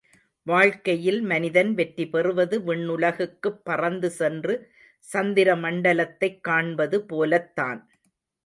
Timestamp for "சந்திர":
4.99-5.55